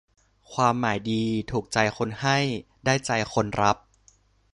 [0.53, 2.37] ความหมายดี ถูกใจคนให้
[2.85, 3.77] ได้ใจคนรับ